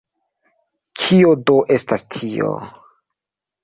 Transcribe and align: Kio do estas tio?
Kio 1.03 1.35
do 1.51 1.59
estas 1.79 2.09
tio? 2.19 2.53